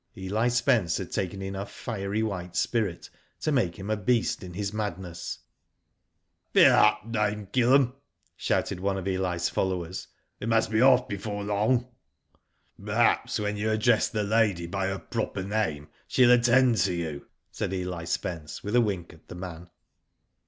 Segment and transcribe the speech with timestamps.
[0.17, 4.73] Eli Spence had taken enough fiery white spirit to make him a beast in his
[4.73, 5.37] madness."
[6.55, 7.93] Fill up, Dame KilPem,"
[8.35, 10.07] shouted one of Eli's followers.
[10.39, 11.85] "We must be off before long.""
[12.83, 17.71] Perhaps when you address the lady by her proper name she'll attend to you," said
[17.71, 19.69] EH Spence, with a wink at the man.